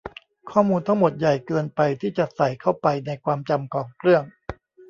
[0.49, 4.23] ข้อมูลทั้งหมดใหญ่เกินไปที่จะใส่เข้าไปในความจำของเครื่อง